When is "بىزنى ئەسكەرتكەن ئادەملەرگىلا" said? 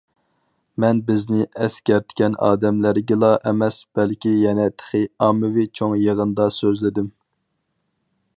1.09-3.31